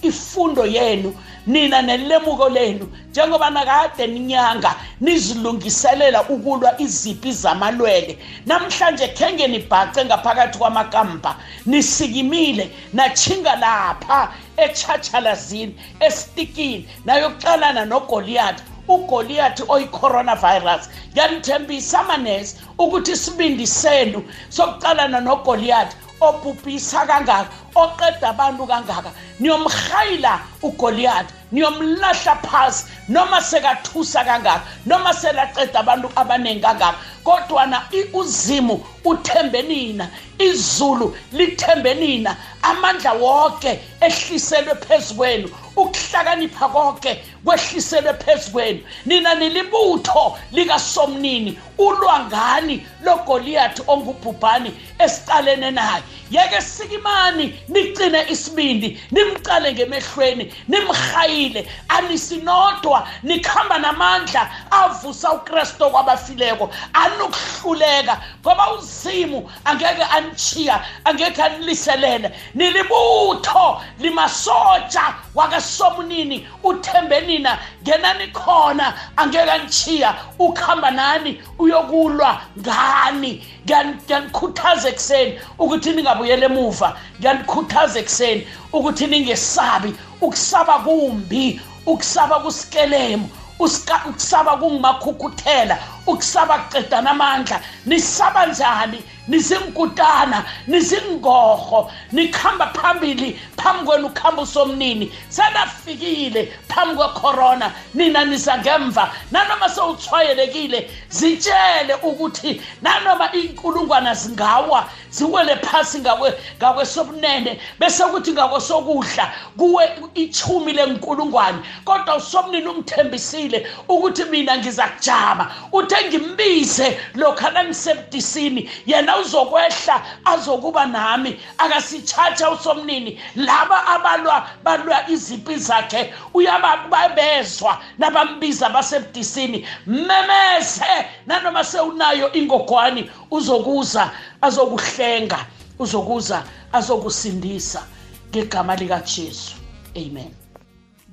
ifundo 0.04 0.65
yenu 0.65 1.13
nina 1.45 1.82
nelemuko 1.82 2.49
lenu 2.49 2.89
njengoba 3.10 3.49
nakade 3.49 4.08
ninyanga 4.08 4.75
nizilungiselela 5.01 6.23
ukulwa 6.30 6.77
iziphi 6.82 7.32
zamalwele 7.34 8.17
namhlanje 8.45 9.08
khenge 9.17 9.47
nibhace 9.47 10.06
ngaphakathi 10.06 10.58
kwamakampa 10.58 11.36
nisikimile 11.65 12.69
nachinga 12.93 13.56
lapha 13.56 14.32
etshatshalazini 14.58 15.75
esitikini 15.99 16.86
nayokuxalana 17.06 17.86
nogoliyathi 17.86 18.63
ugoliyathi 18.88 19.63
oyi-coronavirus 19.67 20.84
ngiyanithembisa 21.12 21.99
amanesi 21.99 22.56
ukuthi 22.77 23.12
isibindi 23.12 23.65
senu 23.67 24.21
sokuqalana 24.49 25.19
nogoliyathi 25.25 25.95
obhubhisa 26.27 27.06
kangaka 27.10 27.49
oqeda 27.75 28.29
abantu 28.31 28.67
kangaka 28.67 29.12
niyomhayila 29.39 30.34
ugoliyathi 30.62 31.34
niyomlahla 31.51 32.34
phasi 32.45 32.86
noma 33.10 33.41
sekathusa 33.49 34.23
kangaka 34.27 34.63
noma 34.86 35.13
selaceda 35.13 35.79
abantu 35.84 36.07
abaningi 36.21 36.62
kangaka 36.63 36.97
kodwana 37.23 37.77
uzimu 38.19 38.79
uthembe 39.06 39.62
nina 39.62 40.08
izulu 40.40 41.16
lithembe 41.34 41.94
nina 42.00 42.36
amandla 42.62 43.12
wonke 43.14 43.80
ehliselwe 44.02 44.74
phezukwenu 44.86 45.50
ukuhlakanipha 45.76 46.68
konke 46.70 47.24
kwehliselwe 47.46 48.14
phezukwenu 48.14 48.80
nina 49.06 49.36
nilibutho 49.36 50.38
likasomnini 50.52 51.60
ulwa 51.78 52.20
ngani 52.20 52.86
logoliyathi 53.04 53.82
ongubhubhane 53.88 54.72
esiqalene 55.00 55.72
naye 55.72 56.04
yeke 56.32 56.62
sikimani 56.62 57.60
nicine 57.68 58.26
isibindi 58.30 59.00
nimcale 59.12 59.74
ngemehlweni 59.74 60.54
nimhayile 60.68 61.70
anisinodwa 61.88 63.08
nikhamba 63.24 63.80
namandla 63.80 64.52
avusa 64.72 65.32
ukristu 65.32 65.90
kwabafileko 65.90 66.70
anukuhluleka 66.94 68.14
ngoba 68.42 68.74
uz 68.74 68.90
isimu 68.91 69.49
angeke 69.65 70.04
anishiya 70.04 70.86
angeke 71.06 71.43
aniliselele 71.43 72.32
nilibutho 72.56 73.82
limasotsha 73.99 75.04
wakasomnini 75.36 76.47
uthembe 76.63 77.21
nina 77.21 77.60
ngenani 77.84 78.27
khona 78.39 78.93
angeke 79.15 79.51
anishiya 79.51 80.15
ukuhamba 80.39 80.91
nani 80.97 81.32
uyokulwa 81.63 82.32
ngani 82.60 83.34
ngiyanikhuthaza 83.65 84.86
ekuseni 84.93 85.34
ukuthi 85.62 85.89
ningabuyele 85.95 86.45
emuva 86.49 86.89
ngiyanikhuthaza 87.19 87.95
ekuseni 88.04 88.41
ukuthi 88.75 89.06
ningesabi 89.12 89.91
ukusaba 90.25 90.73
kumbi 90.86 91.45
ukusaba 91.91 92.36
kusikelemu 92.43 93.25
ukusaba 93.63 94.51
kungumakhukuthela 94.60 95.75
ukusaba 96.08 96.54
kuqedana 96.62 97.10
amandla 97.16 97.58
nisaba 97.86 98.42
njani 98.50 99.00
nizinkutana 99.27 100.45
nizingoho 100.67 101.91
nikhamba 102.12 102.67
phambili 102.73 103.39
phambi 103.57 103.86
kwenu 103.86 104.07
ukhamba 104.07 104.41
usomnini 104.41 105.12
senafikile 105.29 106.53
phambi 106.67 106.95
kwecorona 106.95 107.71
nina 107.93 108.25
nisa 108.25 108.57
ngemva 108.57 109.12
nanoma 109.31 109.69
sewuthwayelekile 109.69 110.91
zitshele 111.10 111.93
ukuthi 112.03 112.62
nanoma 112.81 113.29
iy'nkulungwana 113.36 114.13
zingawa 114.13 114.86
ziwele 115.12 115.55
phasi 115.55 115.99
ngakwesobunene 115.99 117.60
bese 117.79 118.03
kuthi 118.03 118.31
ngakwesokudla 118.31 119.34
kuwe 119.57 119.89
ichumi 120.15 120.73
lenkulungwane 120.73 121.57
kodwa 121.84 122.15
usomnini 122.15 122.67
umthembisile 122.67 123.67
ukuthi 123.88 124.23
mina 124.25 124.57
ngizakujama 124.57 125.51
uthe 125.71 125.95
ngimbize 126.10 126.99
lokhu 127.15 127.47
anangisebudisini 127.47 128.69
yena 128.86 129.11
yena 129.12 129.17
uzokwehla 129.19 130.02
azokuba 130.26 130.86
nami 130.86 131.39
akasitshatshe 131.58 132.45
usomnini 132.54 133.12
laba 133.36 133.78
abalwa 133.95 134.47
balwa 134.63 134.97
izipi 135.10 135.56
zakhe 135.56 136.13
uyababezwa 136.34 137.78
nabambiza 137.97 138.69
basebudisini 138.69 139.65
memeze 139.86 140.93
nanoma 141.26 141.63
sewunayo 141.63 142.32
ingogwani 142.34 143.12
uzokuza 143.32 144.12
azokuhlenga 144.41 145.39
uzokuza 145.80 146.43
azokusindisa 146.74 147.82
ngegama 148.30 148.76
likaJesu 148.76 149.54
amen 149.95 150.34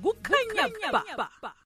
kukhanya 0.01 0.69
ba 1.41 1.58